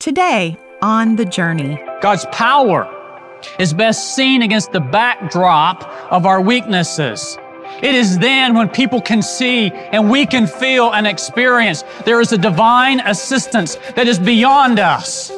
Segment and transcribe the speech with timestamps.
[0.00, 2.88] Today, on The Journey, God's power
[3.58, 5.82] is best seen against the backdrop
[6.12, 7.36] of our weaknesses.
[7.82, 12.32] It is then when people can see and we can feel and experience there is
[12.32, 15.32] a divine assistance that is beyond us.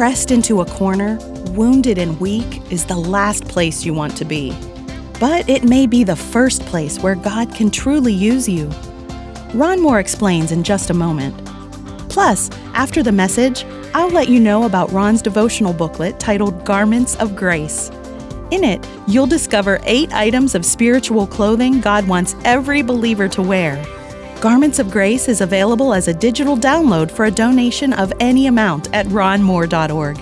[0.00, 1.18] pressed into a corner,
[1.50, 4.50] wounded and weak, is the last place you want to be.
[5.20, 8.70] But it may be the first place where God can truly use you.
[9.54, 11.36] Ron Moore explains in just a moment.
[12.08, 13.64] Plus, after the message,
[13.94, 17.90] I'll let you know about Ron's devotional booklet titled Garments of Grace.
[18.52, 23.84] In it, you'll discover eight items of spiritual clothing God wants every believer to wear.
[24.40, 28.92] Garments of Grace is available as a digital download for a donation of any amount
[28.94, 30.20] at ronmoore.org.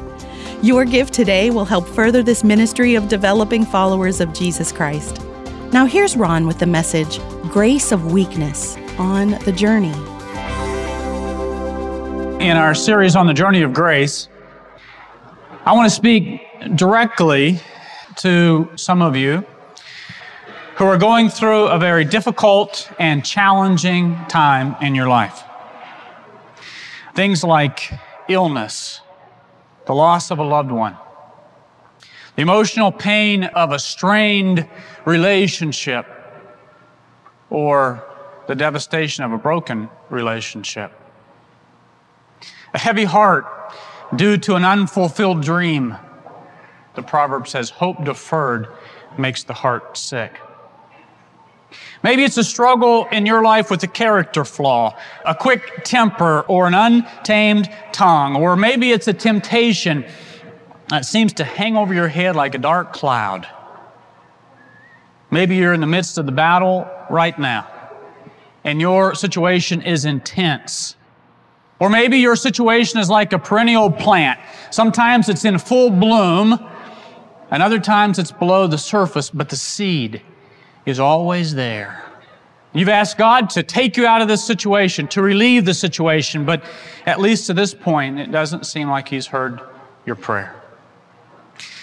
[0.63, 5.21] Your gift today will help further this ministry of developing followers of Jesus Christ.
[5.71, 7.21] Now, here's Ron with the message
[7.53, 9.93] Grace of Weakness on the Journey.
[12.45, 14.29] In our series on the journey of grace,
[15.65, 16.41] I want to speak
[16.75, 17.61] directly
[18.17, 19.45] to some of you
[20.77, 25.45] who are going through a very difficult and challenging time in your life.
[27.15, 27.93] Things like
[28.29, 29.01] illness,
[29.87, 30.97] the loss of a loved one,
[32.35, 34.69] the emotional pain of a strained
[35.05, 36.07] relationship,
[37.51, 38.05] or
[38.49, 40.91] the devastation of a broken relationship.
[42.75, 43.47] A heavy heart
[44.17, 45.97] due to an unfulfilled dream.
[46.95, 48.69] The proverb says, Hope deferred
[49.17, 50.41] makes the heart sick.
[52.03, 54.97] Maybe it's a struggle in your life with a character flaw,
[55.27, 58.35] a quick temper, or an untamed tongue.
[58.37, 60.07] Or maybe it's a temptation
[60.89, 63.47] that seems to hang over your head like a dark cloud.
[65.31, 67.69] Maybe you're in the midst of the battle right now,
[68.69, 70.95] and your situation is intense.
[71.81, 74.39] Or maybe your situation is like a perennial plant.
[74.71, 76.59] Sometimes it's in full bloom,
[77.51, 80.21] and other times it's below the surface, but the seed
[80.85, 82.05] is always there.
[82.75, 86.63] You've asked God to take you out of this situation, to relieve the situation, but
[87.07, 89.63] at least to this point, it doesn't seem like He's heard
[90.05, 90.55] your prayer.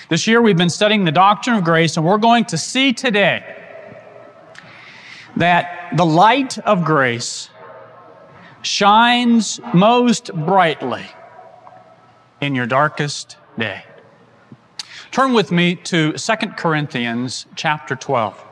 [0.10, 3.65] This year, we've been studying the doctrine of grace, and we're going to see today
[5.38, 7.50] that the light of grace
[8.62, 11.06] shines most brightly
[12.42, 13.84] in your darkest day.
[15.12, 18.44] Turn with me to 2 Corinthians chapter 12.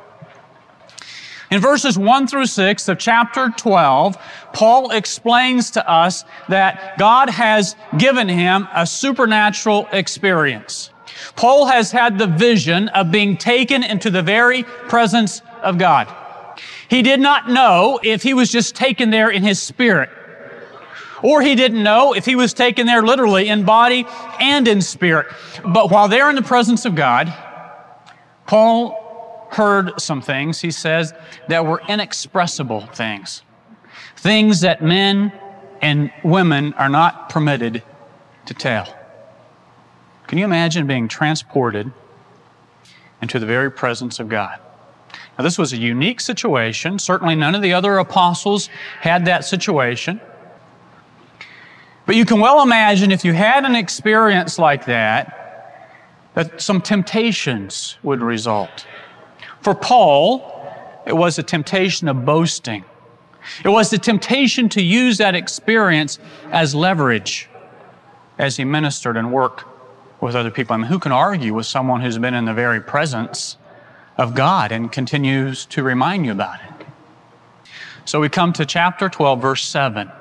[1.51, 4.17] In verses 1 through 6 of chapter 12,
[4.53, 10.89] Paul explains to us that God has given him a supernatural experience.
[11.35, 16.07] Paul has had the vision of being taken into the very presence of God.
[16.87, 20.09] He did not know if he was just taken there in his spirit,
[21.21, 24.05] or he didn't know if he was taken there literally in body
[24.39, 25.27] and in spirit.
[25.65, 27.33] But while they're in the presence of God,
[28.45, 31.13] Paul heard some things, he says,
[31.47, 33.43] that were inexpressible things.
[34.17, 35.31] Things that men
[35.81, 37.83] and women are not permitted
[38.45, 38.93] to tell.
[40.27, 41.91] Can you imagine being transported
[43.21, 44.59] into the very presence of God?
[45.37, 46.99] Now, this was a unique situation.
[46.99, 48.69] Certainly, none of the other apostles
[49.01, 50.21] had that situation.
[52.05, 55.39] But you can well imagine if you had an experience like that,
[56.33, 58.85] that some temptations would result.
[59.61, 60.51] For Paul,
[61.05, 62.83] it was a temptation of boasting.
[63.63, 66.19] It was the temptation to use that experience
[66.51, 67.49] as leverage
[68.37, 69.65] as he ministered and worked
[70.21, 70.73] with other people.
[70.73, 73.57] I mean, who can argue with someone who's been in the very presence
[74.17, 76.85] of God and continues to remind you about it?
[78.05, 80.11] So we come to chapter 12, verse 7.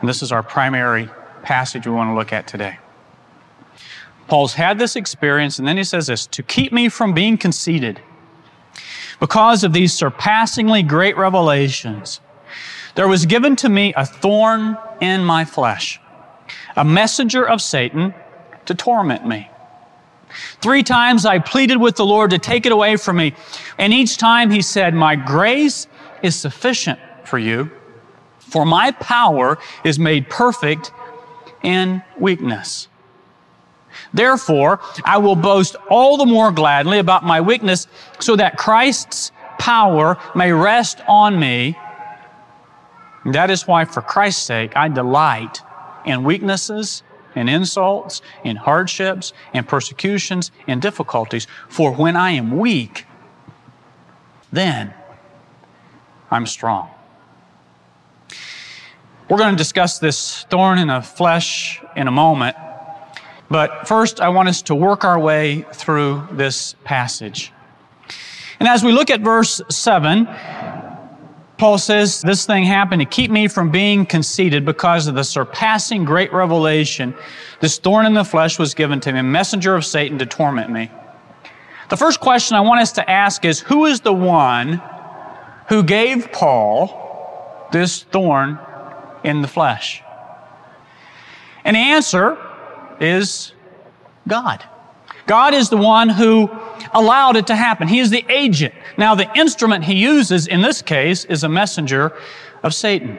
[0.00, 1.08] And this is our primary
[1.42, 2.78] passage we want to look at today.
[4.28, 8.00] Paul's had this experience, and then he says this to keep me from being conceited
[9.22, 12.20] because of these surpassingly great revelations,
[12.96, 16.00] there was given to me a thorn in my flesh,
[16.74, 18.14] a messenger of Satan
[18.64, 19.48] to torment me.
[20.60, 23.34] Three times I pleaded with the Lord to take it away from me,
[23.78, 25.86] and each time he said, My grace
[26.22, 27.70] is sufficient for you,
[28.38, 30.92] for my power is made perfect
[31.62, 32.88] in weakness.
[34.14, 37.86] Therefore, I will boast all the more gladly about my weakness
[38.20, 41.78] so that Christ's power may rest on me.
[43.24, 45.60] And that is why, for Christ's sake, I delight
[46.04, 47.02] in weaknesses,
[47.34, 51.46] in insults, and hardships, and persecutions, and difficulties.
[51.68, 53.06] For when I am weak,
[54.52, 54.94] then
[56.30, 56.90] I'm strong.
[59.28, 62.56] We're going to discuss this thorn in the flesh in a moment.
[63.48, 67.52] But first, I want us to work our way through this passage.
[68.60, 70.26] And as we look at verse 7,
[71.62, 76.04] Paul says, This thing happened to keep me from being conceited because of the surpassing
[76.04, 77.14] great revelation.
[77.60, 80.72] This thorn in the flesh was given to me, a messenger of Satan to torment
[80.72, 80.90] me.
[81.88, 84.82] The first question I want us to ask is Who is the one
[85.68, 88.58] who gave Paul this thorn
[89.22, 90.02] in the flesh?
[91.64, 92.38] And the answer
[92.98, 93.52] is
[94.26, 94.64] God.
[95.26, 96.50] God is the one who
[96.92, 97.88] allowed it to happen.
[97.88, 98.74] He is the agent.
[98.98, 102.12] Now, the instrument he uses in this case is a messenger
[102.62, 103.18] of Satan.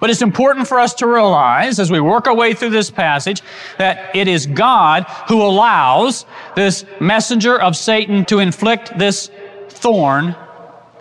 [0.00, 3.42] But it's important for us to realize as we work our way through this passage
[3.78, 9.30] that it is God who allows this messenger of Satan to inflict this
[9.70, 10.36] thorn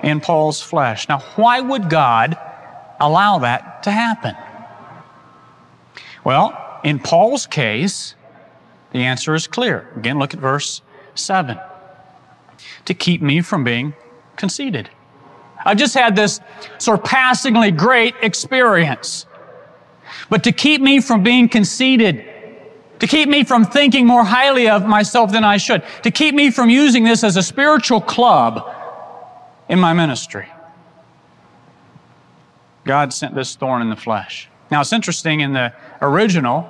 [0.04, 1.10] in Paul's flesh.
[1.10, 2.38] Now, why would God
[3.00, 4.36] allow that to happen?
[6.24, 8.16] Well, in Paul's case,
[8.94, 9.90] the answer is clear.
[9.98, 10.82] Again, look at verse
[11.16, 11.60] 7.
[12.86, 13.94] To keep me from being
[14.38, 14.90] conceited.
[15.66, 16.40] I've just had this
[16.78, 19.26] surpassingly great experience.
[20.30, 22.26] But to keep me from being conceited,
[23.00, 26.52] to keep me from thinking more highly of myself than I should, to keep me
[26.52, 28.74] from using this as a spiritual club
[29.70, 30.48] in my ministry.
[32.86, 34.50] God sent this thorn in the flesh.
[34.70, 36.70] Now it's interesting in the original,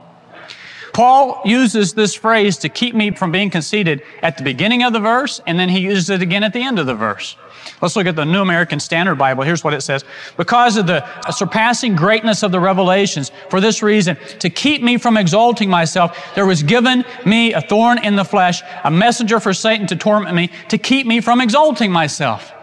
[0.94, 5.00] Paul uses this phrase to keep me from being conceited at the beginning of the
[5.00, 7.36] verse, and then he uses it again at the end of the verse.
[7.82, 9.44] Let's look at the New American Standard Bible.
[9.44, 10.06] Here's what it says.
[10.38, 15.18] Because of the surpassing greatness of the revelations, for this reason, to keep me from
[15.18, 19.88] exalting myself, there was given me a thorn in the flesh, a messenger for Satan
[19.88, 22.54] to torment me, to keep me from exalting myself.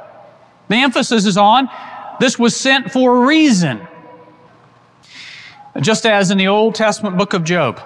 [0.69, 1.69] The emphasis is on
[2.21, 3.89] this was sent for a reason.
[5.81, 7.81] Just as in the Old Testament book of Job,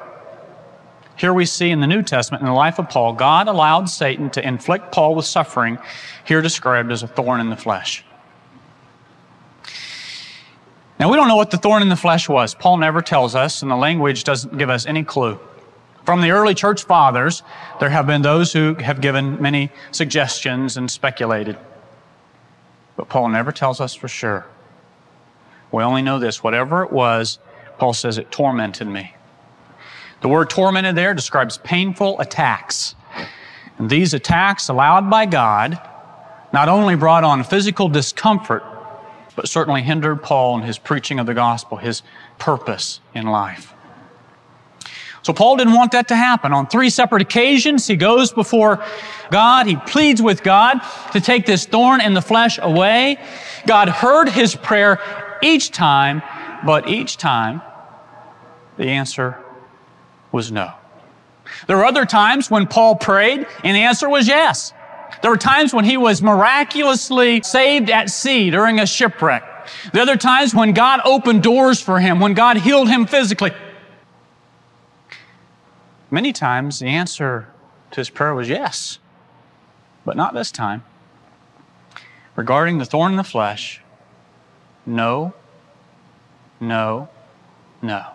[1.17, 4.31] here we see in the New Testament, in the life of Paul, God allowed Satan
[4.31, 5.79] to inflict Paul with suffering,
[6.25, 8.05] here described as a thorn in the flesh.
[10.99, 12.55] Now, we don't know what the thorn in the flesh was.
[12.55, 15.39] Paul never tells us, and the language doesn't give us any clue.
[16.05, 17.43] From the early church fathers,
[17.81, 21.57] there have been those who have given many suggestions and speculated.
[22.97, 24.47] But Paul never tells us for sure.
[25.73, 27.39] We only know this whatever it was,
[27.79, 29.15] Paul says it tormented me.
[30.25, 32.95] The word tormented there describes painful attacks.
[33.77, 35.79] And these attacks, allowed by God,
[36.51, 38.65] not only brought on physical discomfort,
[39.37, 42.03] but certainly hindered Paul in his preaching of the gospel, his
[42.39, 43.75] purpose in life.
[45.21, 46.55] So Paul didn't want that to happen.
[46.55, 48.83] On three separate occasions, he goes before
[49.31, 49.67] God.
[49.67, 50.81] He pleads with God
[51.13, 53.19] to take this thorn in the flesh away.
[53.67, 55.03] God heard his prayer
[55.43, 56.23] each time,
[56.65, 57.61] but each time
[58.79, 59.44] the answer
[60.35, 60.73] was no.
[61.69, 64.73] There were other times when Paul prayed and the answer was yes.
[65.23, 69.45] There were times when he was miraculously saved at sea during a shipwreck.
[69.93, 73.53] The other times when God opened doors for him, when God healed him physically.
[76.11, 77.49] Many times the answer
[77.93, 78.99] to his prayer was yes,
[80.05, 80.83] but not this time.
[82.35, 83.81] Regarding the thorn in the flesh,
[84.85, 85.33] no,
[86.59, 87.09] no,
[87.81, 88.14] no.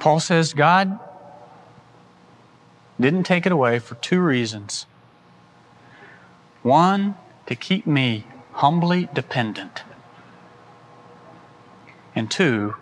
[0.00, 0.98] Paul says God
[2.98, 4.86] didn't take it away for two reasons.
[6.62, 7.16] One,
[7.46, 9.82] to keep me humbly dependent.
[12.14, 12.76] And two,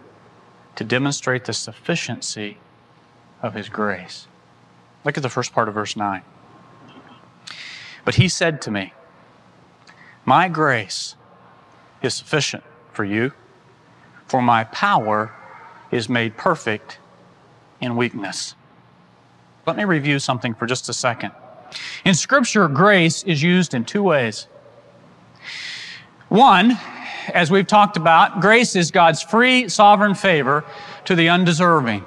[0.76, 2.58] to demonstrate the sufficiency
[3.42, 4.26] of his grace.
[5.04, 6.22] Look at the first part of verse 9.
[8.04, 8.92] But he said to me,
[10.24, 11.14] My grace
[12.00, 13.32] is sufficient for you,
[14.26, 15.32] for my power
[15.90, 16.98] is made perfect
[17.80, 18.54] in weakness.
[19.66, 21.32] Let me review something for just a second.
[22.04, 24.46] In Scripture, grace is used in two ways.
[26.28, 26.78] One,
[27.32, 30.64] as we've talked about, grace is God's free, sovereign favor
[31.04, 32.04] to the undeserving.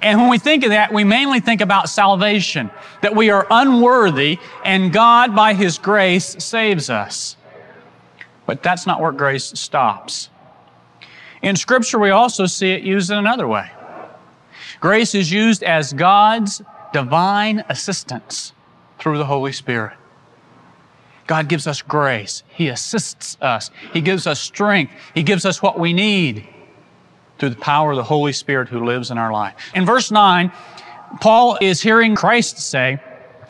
[0.00, 2.70] And when we think of that, we mainly think about salvation,
[3.02, 7.36] that we are unworthy and God, by His grace, saves us.
[8.46, 10.30] But that's not where grace stops.
[11.42, 13.70] In Scripture, we also see it used in another way.
[14.80, 18.52] Grace is used as God's divine assistance
[18.98, 19.96] through the Holy Spirit.
[21.26, 22.42] God gives us grace.
[22.48, 23.70] He assists us.
[23.92, 24.92] He gives us strength.
[25.14, 26.48] He gives us what we need
[27.38, 29.54] through the power of the Holy Spirit who lives in our life.
[29.74, 30.50] In verse 9,
[31.20, 33.00] Paul is hearing Christ say,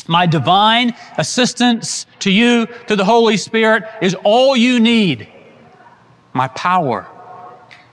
[0.08, 5.28] My divine assistance to you through the Holy Spirit is all you need
[6.32, 7.06] My power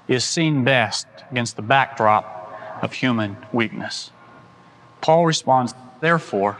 [0.08, 2.35] is seen best against the backdrop
[2.82, 4.12] of human weakness.
[5.02, 6.58] Paul responds, Therefore,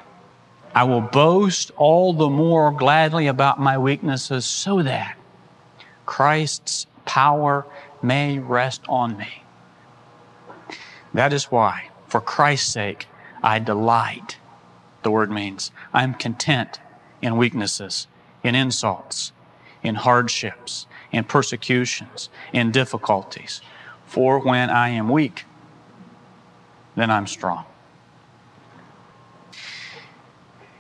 [0.74, 5.18] I will boast all the more gladly about my weaknesses so that
[6.06, 7.66] Christ's power
[8.02, 9.44] may rest on me.
[11.14, 13.08] That is why, for Christ's sake,
[13.42, 14.38] I delight.
[15.04, 16.80] The word means I'm content
[17.22, 18.08] in weaknesses,
[18.44, 19.32] in insults,
[19.82, 23.62] in hardships, in persecutions, in difficulties.
[24.06, 25.46] For when I am weak,
[26.96, 27.66] then I'm strong.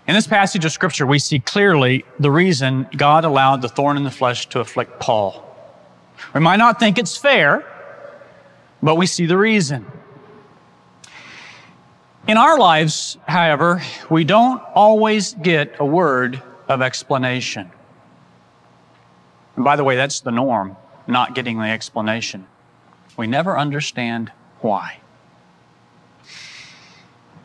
[0.08, 4.04] In this passage of Scripture, we see clearly the reason God allowed the thorn in
[4.04, 5.42] the flesh to afflict Paul.
[6.34, 7.66] We might not think it's fair,
[8.84, 9.86] but we see the reason.
[12.28, 17.72] In our lives, however, we don't always get a word of explanation.
[19.56, 20.76] And by the way, that's the norm,
[21.08, 22.48] not getting the explanation.
[23.18, 24.32] We never understand
[24.62, 25.00] why.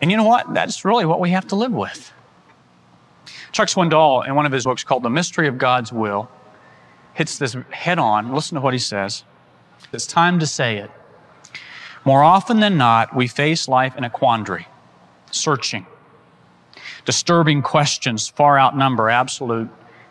[0.01, 0.53] And you know what?
[0.55, 2.13] That's really what we have to live with.
[3.53, 6.31] Chuck Swindoll, in one of his books called The Mystery of God's Will,
[7.15, 8.33] hits this head on.
[8.33, 9.25] Listen to what he says.
[9.93, 10.91] It's time to say it.
[12.05, 14.67] More often than not, we face life in a quandary,
[15.31, 15.87] searching.
[17.05, 19.69] Disturbing questions far outnumber absolute,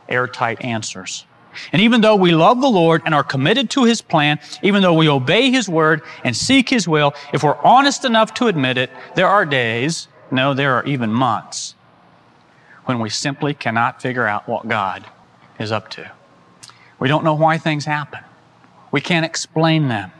[0.07, 1.25] airtight answers.
[1.71, 4.93] And even though we love the Lord and are committed to His plan, even though
[4.93, 8.89] we obey His word and seek His will, if we're honest enough to admit it,
[9.15, 11.75] there are days, no, there are even months,
[12.85, 15.05] when we simply cannot figure out what God
[15.59, 16.11] is up to.
[16.99, 18.21] We don't know why things happen.
[18.91, 20.11] We can't explain them.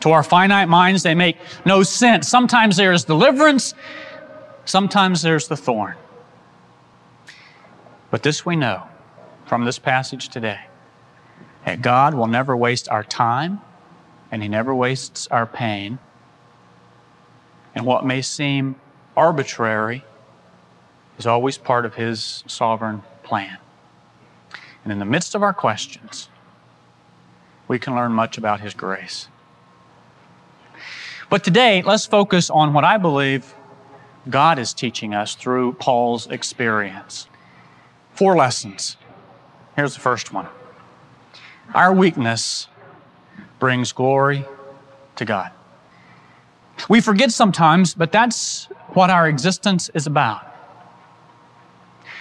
[0.00, 1.36] To our finite minds, they make
[1.66, 2.26] no sense.
[2.26, 3.74] Sometimes there's deliverance,
[4.64, 5.94] sometimes there's the thorn.
[8.10, 8.89] But this we know
[9.50, 10.60] from this passage today
[11.66, 13.60] that God will never waste our time
[14.30, 15.98] and He never wastes our pain.
[17.74, 18.76] And what may seem
[19.16, 20.04] arbitrary
[21.18, 23.58] is always part of His sovereign plan.
[24.84, 26.28] And in the midst of our questions,
[27.66, 29.26] we can learn much about His grace.
[31.28, 33.52] But today, let's focus on what I believe
[34.28, 37.26] God is teaching us through Paul's experience.
[38.14, 38.96] Four lessons.
[39.80, 40.46] Here's the first one
[41.72, 42.68] Our weakness
[43.58, 44.44] brings glory
[45.16, 45.52] to God.
[46.90, 50.44] We forget sometimes, but that's what our existence is about.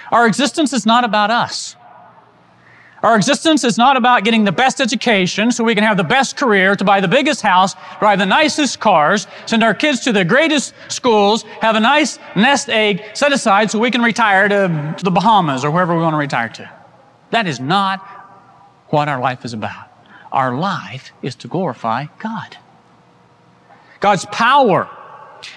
[0.09, 1.75] Our existence is not about us.
[3.03, 6.37] Our existence is not about getting the best education so we can have the best
[6.37, 10.23] career, to buy the biggest house, drive the nicest cars, send our kids to the
[10.23, 15.03] greatest schools, have a nice nest egg set aside so we can retire to, to
[15.03, 16.78] the Bahamas or wherever we want to retire to.
[17.31, 17.99] That is not
[18.89, 19.87] what our life is about.
[20.31, 22.57] Our life is to glorify God.
[23.99, 24.89] God's power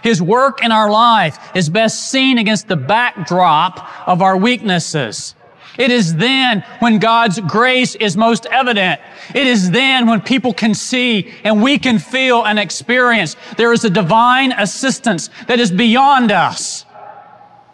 [0.03, 5.35] his work in our life is best seen against the backdrop of our weaknesses.
[5.79, 9.01] It is then when God's grace is most evident.
[9.35, 13.85] It is then when people can see and we can feel and experience there is
[13.85, 16.85] a divine assistance that is beyond us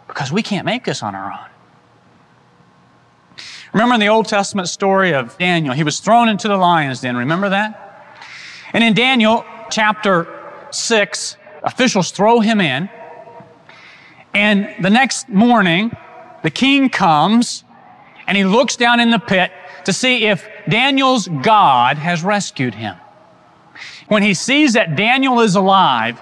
[0.07, 1.48] because we can't make this on our own.
[3.73, 7.15] Remember in the Old Testament story of Daniel, he was thrown into the lion's den.
[7.15, 8.17] Remember that?
[8.73, 10.27] And in Daniel chapter
[10.71, 12.89] 6, officials throw him in.
[14.33, 15.95] And the next morning,
[16.43, 17.63] the king comes
[18.27, 19.51] and he looks down in the pit
[19.85, 22.95] to see if Daniel's God has rescued him.
[24.07, 26.21] When he sees that Daniel is alive,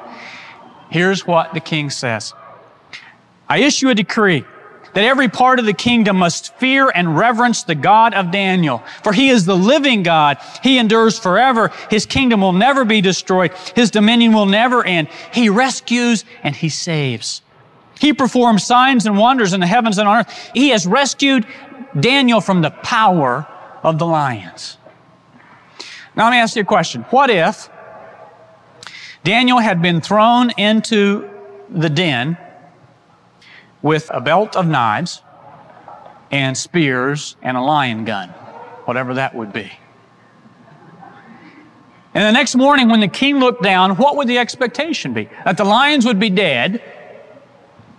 [0.89, 2.33] here's what the king says.
[3.49, 4.45] I issue a decree
[4.97, 8.81] that every part of the kingdom must fear and reverence the God of Daniel.
[9.03, 10.39] For he is the living God.
[10.63, 11.71] He endures forever.
[11.91, 13.53] His kingdom will never be destroyed.
[13.75, 15.09] His dominion will never end.
[15.31, 17.43] He rescues and he saves.
[17.99, 20.49] He performs signs and wonders in the heavens and on earth.
[20.55, 21.45] He has rescued
[21.99, 23.45] Daniel from the power
[23.83, 24.79] of the lions.
[26.15, 27.03] Now let me ask you a question.
[27.11, 27.69] What if
[29.23, 31.29] Daniel had been thrown into
[31.69, 32.35] the den
[33.81, 35.21] with a belt of knives
[36.31, 38.29] and spears and a lion gun,
[38.85, 39.71] whatever that would be.
[42.13, 45.29] And the next morning, when the king looked down, what would the expectation be?
[45.45, 46.81] That the lions would be dead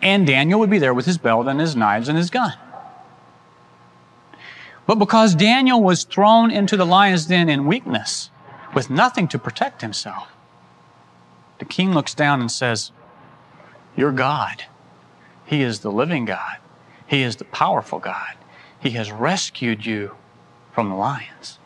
[0.03, 2.53] and Daniel would be there with his belt and his knives and his gun.
[4.87, 8.31] But because Daniel was thrown into the lion's den in weakness,
[8.75, 10.33] with nothing to protect himself,
[11.59, 12.93] the king looks down and says,
[13.97, 14.65] You're God.
[15.49, 16.59] He is the living God.
[17.07, 18.37] He is the powerful God.
[18.81, 20.15] He has rescued you
[20.73, 21.59] from the lions.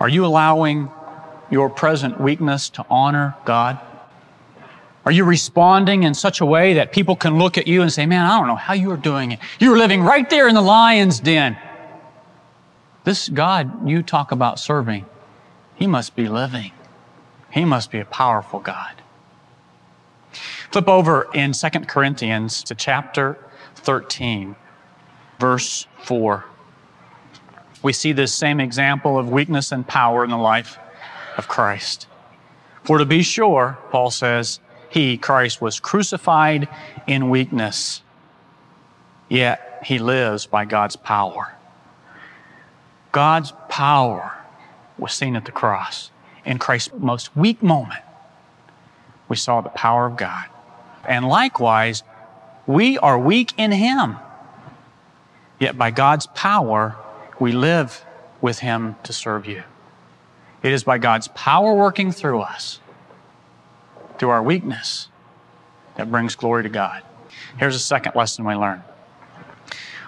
[0.00, 0.90] Are you allowing
[1.50, 3.78] your present weakness to honor God?
[5.04, 8.06] Are you responding in such a way that people can look at you and say,
[8.06, 9.38] Man, I don't know how you are doing it.
[9.60, 11.58] You're living right there in the lion's den.
[13.04, 15.04] This God you talk about serving,
[15.74, 16.72] He must be living.
[17.50, 19.02] He must be a powerful God.
[20.70, 23.38] Flip over in 2 Corinthians to chapter
[23.76, 24.56] 13,
[25.38, 26.44] verse 4.
[27.82, 30.78] We see this same example of weakness and power in the life
[31.36, 32.08] of Christ.
[32.84, 36.68] For to be sure, Paul says, he, Christ, was crucified
[37.06, 38.02] in weakness,
[39.28, 41.54] yet he lives by God's power.
[43.12, 44.38] God's power
[44.98, 46.10] was seen at the cross.
[46.44, 48.02] In Christ's most weak moment,
[49.28, 50.46] we saw the power of God.
[51.06, 52.02] And likewise,
[52.66, 54.16] we are weak in Him.
[55.58, 56.96] Yet by God's power,
[57.38, 58.04] we live
[58.40, 59.62] with Him to serve you.
[60.62, 62.80] It is by God's power working through us,
[64.18, 65.08] through our weakness,
[65.96, 67.02] that brings glory to God.
[67.58, 68.82] Here's a second lesson we learn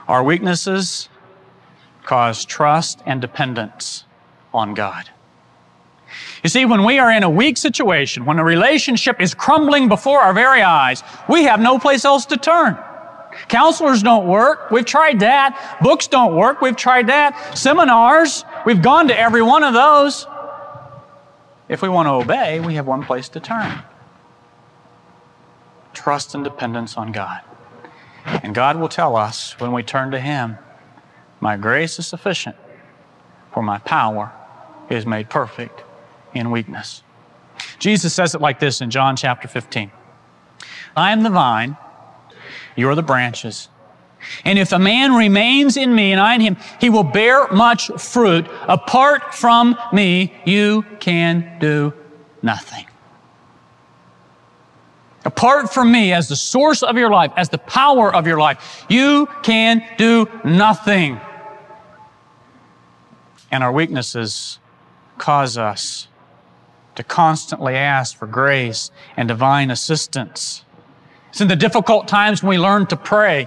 [0.07, 1.09] our weaknesses
[2.05, 4.05] cause trust and dependence
[4.55, 5.11] on God.
[6.43, 10.21] You see, when we are in a weak situation, when a relationship is crumbling before
[10.21, 12.79] our very eyes, we have no place else to turn.
[13.49, 14.71] Counselors don't work.
[14.71, 15.79] We've tried that.
[15.83, 16.61] Books don't work.
[16.61, 17.57] We've tried that.
[17.57, 20.27] Seminars, we've gone to every one of those.
[21.69, 23.83] If we want to obey, we have one place to turn
[25.99, 27.41] trust and dependence on God.
[28.25, 30.57] And God will tell us when we turn to Him,
[31.41, 32.57] My grace is sufficient,
[33.53, 34.33] for my power
[34.89, 35.83] is made perfect
[36.35, 37.03] in weakness.
[37.79, 39.91] Jesus says it like this in John chapter 15
[40.97, 41.77] I am the vine,
[42.77, 43.69] you are the branches.
[44.45, 47.87] And if a man remains in me and I in him, he will bear much
[47.99, 48.49] fruit.
[48.63, 51.93] Apart from me, you can do
[52.43, 52.87] nothing.
[55.25, 58.87] Apart from me, as the source of your life, as the power of your life,
[58.89, 61.21] you can do nothing.
[63.51, 64.59] And our weaknesses
[65.17, 66.09] cause us
[66.99, 70.65] to constantly ask for grace and divine assistance.
[71.31, 73.47] It's in the difficult times when we learn to pray.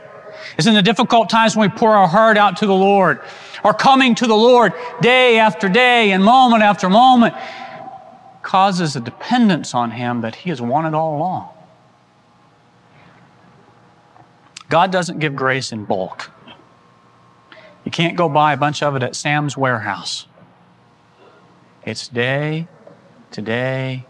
[0.57, 3.19] It's in the difficult times when we pour our heart out to the Lord.
[3.65, 7.35] Our coming to the Lord day after day and moment after moment
[8.41, 11.49] causes a dependence on Him that He has wanted all along.
[14.69, 16.31] God doesn't give grace in bulk.
[17.83, 20.25] You can't go buy a bunch of it at Sam's warehouse.
[21.83, 22.69] It's day
[23.31, 24.05] today,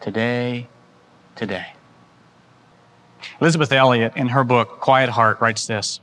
[0.00, 0.68] today,
[1.34, 1.72] today.
[3.40, 6.00] Elisabeth Elliot, in her book, Quiet Heart, writes this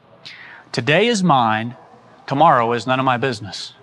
[0.71, 1.77] Today is mine,
[2.27, 3.73] tomorrow is none of my business.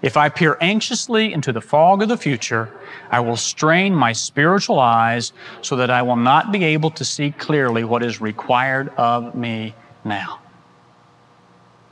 [0.00, 2.72] If I peer anxiously into the fog of the future,
[3.10, 7.32] I will strain my spiritual eyes so that I will not be able to see
[7.32, 10.38] clearly what is required of me now.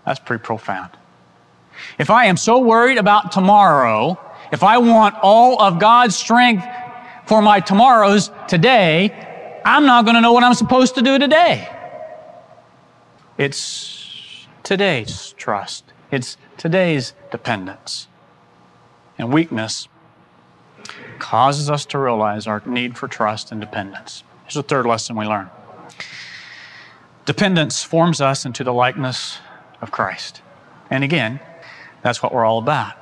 [0.05, 0.91] That's pretty profound.
[1.99, 4.21] If I am so worried about tomorrow
[4.53, 6.65] if I want all of God's strength
[7.27, 11.69] for my tomorrows today, I'm not going to know what I'm supposed to do today.
[13.37, 15.85] It's today's trust.
[16.11, 18.09] It's today's dependence.
[19.19, 19.89] And weakness
[21.19, 24.23] causes us to realize our need for trust and dependence.
[24.45, 25.51] Here's the third lesson we learn
[27.25, 29.39] dependence forms us into the likeness
[29.81, 30.43] of Christ.
[30.91, 31.41] And again,
[32.03, 32.95] that's what we're all about.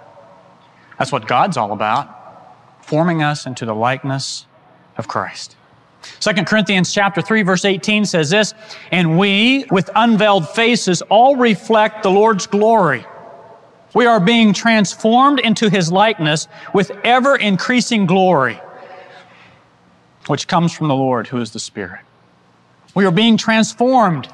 [0.99, 4.47] That's what God's all about, forming us into the likeness
[4.97, 5.57] of Christ.
[6.21, 8.55] 2 Corinthians chapter 3 verse 18 says this,
[8.93, 13.05] and we with unveiled faces all reflect the Lord's glory.
[13.95, 18.61] We are being transformed into his likeness with ever increasing glory,
[20.27, 22.01] which comes from the Lord who is the Spirit.
[22.95, 24.29] We are being transformed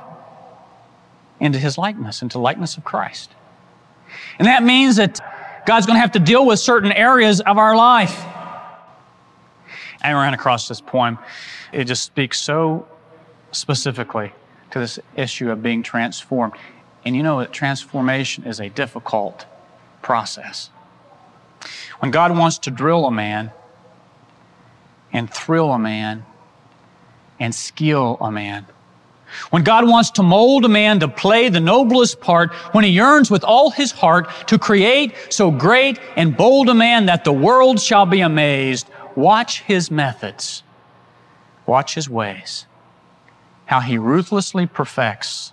[1.40, 3.30] into his likeness, into likeness of Christ.
[4.38, 5.20] And that means that
[5.70, 8.24] God's going to have to deal with certain areas of our life.
[10.02, 11.16] I ran across this poem.
[11.72, 12.88] It just speaks so
[13.52, 14.32] specifically
[14.72, 16.54] to this issue of being transformed.
[17.04, 19.46] And you know that transformation is a difficult
[20.02, 20.70] process.
[22.00, 23.52] When God wants to drill a man
[25.12, 26.26] and thrill a man
[27.38, 28.66] and skill a man,
[29.50, 33.30] when God wants to mold a man to play the noblest part, when he yearns
[33.30, 37.80] with all his heart to create so great and bold a man that the world
[37.80, 40.62] shall be amazed, watch his methods,
[41.66, 42.66] watch his ways,
[43.66, 45.52] how he ruthlessly perfects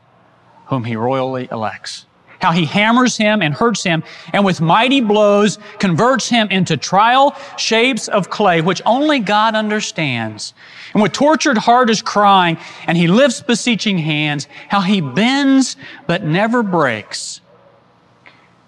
[0.67, 2.06] whom he royally elects.
[2.39, 7.35] How he hammers him and hurts him, and with mighty blows converts him into trial
[7.57, 10.53] shapes of clay, which only God understands.
[10.93, 16.23] And with tortured heart is crying, and he lifts beseeching hands, how he bends but
[16.23, 17.41] never breaks.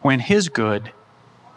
[0.01, 0.91] When his good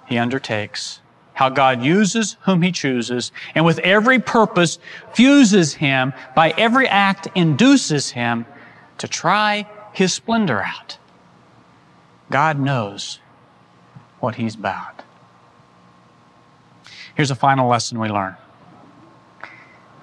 [0.06, 1.00] he undertakes,
[1.34, 4.78] how God uses whom he chooses, and with every purpose
[5.14, 8.44] fuses him, by every act induces him
[8.98, 10.98] to try his splendor out.
[12.32, 13.20] God knows
[14.18, 15.02] what He's about.
[17.14, 18.36] Here's a final lesson we learn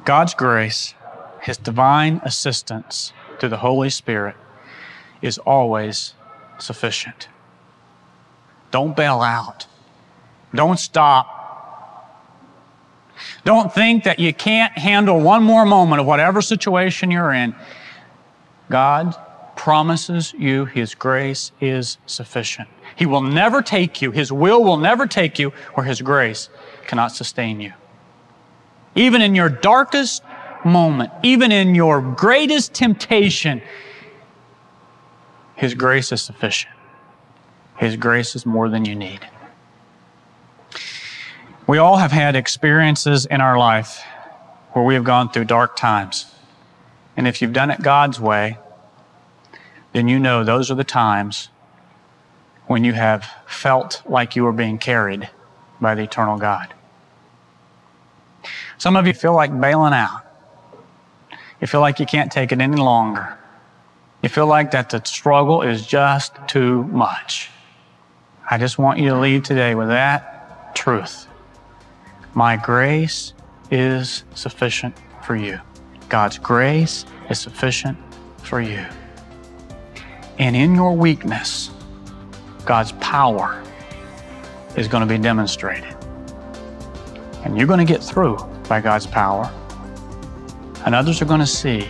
[0.05, 0.93] God's grace,
[1.41, 4.35] His divine assistance through the Holy Spirit,
[5.21, 6.13] is always
[6.59, 7.27] sufficient.
[8.69, 9.65] Don't bail out.
[10.53, 11.35] Don't stop.
[13.43, 17.55] Don't think that you can't handle one more moment of whatever situation you're in.
[18.69, 19.15] God
[19.59, 22.69] promises you His grace is sufficient.
[22.95, 26.47] He will never take you, His will will never take you where His grace
[26.87, 27.73] cannot sustain you.
[28.95, 30.23] Even in your darkest
[30.63, 33.61] moment, even in your greatest temptation,
[35.57, 36.73] His grace is sufficient.
[37.79, 39.27] His grace is more than you need.
[41.67, 44.01] We all have had experiences in our life
[44.71, 46.33] where we have gone through dark times.
[47.17, 48.57] And if you've done it God's way,
[49.93, 51.49] then you know those are the times
[52.67, 55.29] when you have felt like you were being carried
[55.81, 56.73] by the eternal God.
[58.77, 60.21] Some of you feel like bailing out.
[61.59, 63.37] You feel like you can't take it any longer.
[64.21, 67.49] You feel like that the struggle is just too much.
[68.49, 71.27] I just want you to leave today with that truth.
[72.33, 73.33] My grace
[73.71, 75.59] is sufficient for you.
[76.07, 77.97] God's grace is sufficient
[78.43, 78.85] for you.
[80.39, 81.69] And in your weakness,
[82.65, 83.61] God's power
[84.77, 85.93] is going to be demonstrated.
[87.43, 88.37] And you're going to get through
[88.69, 89.51] by God's power.
[90.85, 91.89] And others are going to see,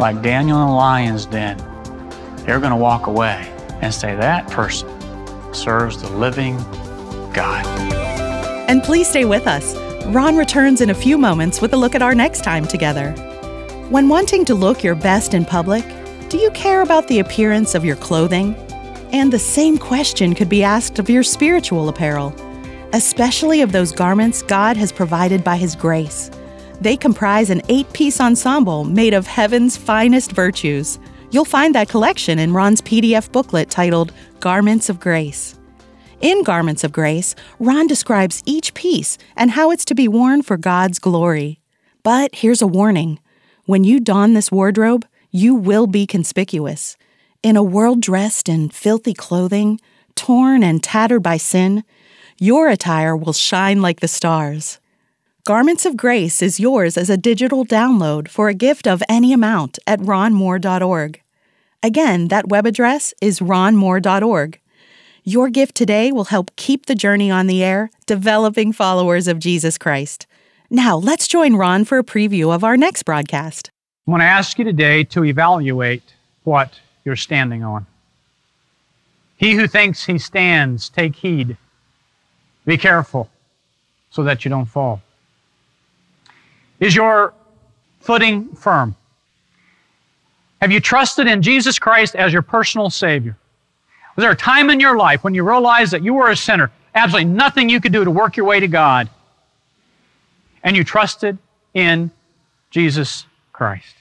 [0.00, 1.56] like Daniel in the lion's den,
[2.44, 3.50] they're going to walk away
[3.82, 4.88] and say, That person
[5.54, 6.56] serves the living
[7.32, 7.64] God.
[8.68, 9.76] And please stay with us.
[10.06, 13.12] Ron returns in a few moments with a look at our next time together.
[13.90, 15.84] When wanting to look your best in public,
[16.34, 18.56] do you care about the appearance of your clothing?
[19.12, 22.34] And the same question could be asked of your spiritual apparel,
[22.92, 26.32] especially of those garments God has provided by His grace.
[26.80, 30.98] They comprise an eight piece ensemble made of heaven's finest virtues.
[31.30, 35.56] You'll find that collection in Ron's PDF booklet titled Garments of Grace.
[36.20, 40.56] In Garments of Grace, Ron describes each piece and how it's to be worn for
[40.56, 41.60] God's glory.
[42.02, 43.20] But here's a warning
[43.66, 46.96] when you don this wardrobe, you will be conspicuous.
[47.42, 49.80] In a world dressed in filthy clothing,
[50.14, 51.82] torn and tattered by sin,
[52.38, 54.78] your attire will shine like the stars.
[55.44, 59.80] Garments of Grace is yours as a digital download for a gift of any amount
[59.88, 61.20] at ronmoore.org.
[61.82, 64.60] Again, that web address is ronmoore.org.
[65.24, 69.78] Your gift today will help keep the journey on the air, developing followers of Jesus
[69.78, 70.28] Christ.
[70.70, 73.72] Now, let's join Ron for a preview of our next broadcast.
[74.06, 76.02] I want to ask you today to evaluate
[76.42, 77.86] what you're standing on.
[79.36, 81.56] He who thinks he stands, take heed.
[82.66, 83.30] Be careful
[84.10, 85.00] so that you don't fall.
[86.80, 87.32] Is your
[88.00, 88.94] footing firm?
[90.60, 93.36] Have you trusted in Jesus Christ as your personal Savior?
[94.16, 96.70] Was there a time in your life when you realized that you were a sinner,
[96.94, 99.08] absolutely nothing you could do to work your way to God,
[100.62, 101.38] and you trusted
[101.72, 102.10] in
[102.70, 103.94] Jesus Christ?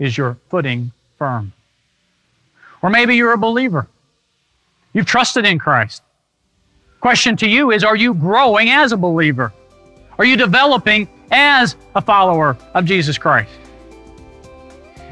[0.00, 1.52] Is your footing firm?
[2.82, 3.86] Or maybe you're a believer.
[4.92, 6.02] You've trusted in Christ.
[7.00, 9.52] Question to you is Are you growing as a believer?
[10.18, 13.52] Are you developing as a follower of Jesus Christ?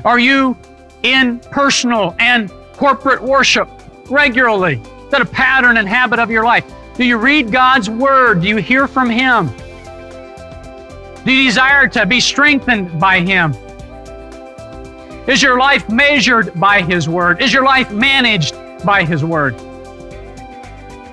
[0.04, 0.56] Are you
[1.02, 3.68] in personal and corporate worship
[4.08, 4.80] regularly?
[4.80, 6.64] Is that a pattern and habit of your life?
[6.96, 8.40] Do you read God's Word?
[8.40, 9.50] Do you hear from Him?
[11.26, 13.52] Do you desire to be strengthened by Him?
[15.26, 17.42] Is your life measured by His Word?
[17.42, 19.56] Is your life managed by His Word?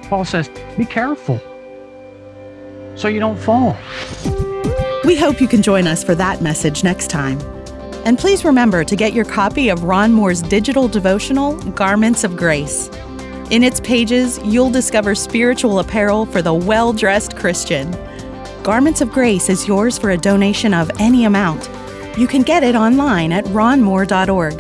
[0.04, 1.42] Paul says, be careful
[2.96, 3.76] so you don't fall.
[5.04, 7.42] We hope you can join us for that message next time.
[8.06, 12.88] And please remember to get your copy of Ron Moore's digital devotional, Garments of Grace.
[13.50, 17.92] In its pages, you'll discover spiritual apparel for the well dressed Christian.
[18.64, 21.70] Garments of Grace is yours for a donation of any amount.
[22.18, 24.58] You can get it online at ronmoore.org.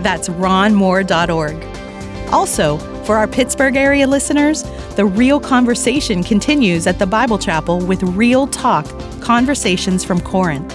[0.00, 2.32] That's ronmoore.org.
[2.32, 4.62] Also, for our Pittsburgh area listeners,
[4.94, 8.86] the real conversation continues at the Bible Chapel with Real Talk
[9.20, 10.72] Conversations from Corinth.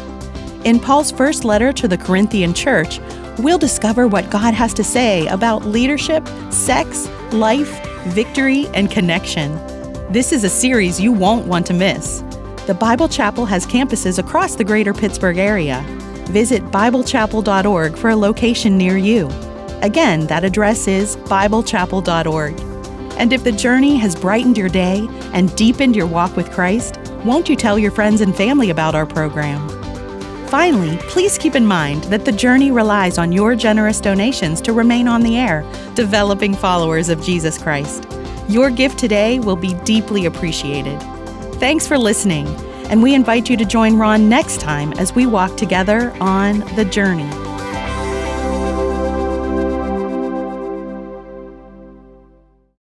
[0.66, 3.00] In Paul's first letter to the Corinthian church,
[3.40, 9.54] we'll discover what God has to say about leadership, sex, life, victory, and connection.
[10.12, 12.25] This is a series you won't want to miss.
[12.66, 15.84] The Bible Chapel has campuses across the greater Pittsburgh area.
[16.30, 19.28] Visit BibleChapel.org for a location near you.
[19.84, 22.60] Again, that address is BibleChapel.org.
[23.20, 27.48] And if the journey has brightened your day and deepened your walk with Christ, won't
[27.48, 29.70] you tell your friends and family about our program?
[30.48, 35.08] Finally, please keep in mind that the journey relies on your generous donations to remain
[35.08, 38.08] on the air, developing followers of Jesus Christ.
[38.50, 41.00] Your gift today will be deeply appreciated.
[41.60, 42.48] Thanks for listening,
[42.90, 46.84] and we invite you to join Ron next time as we walk together on the
[46.86, 47.45] journey.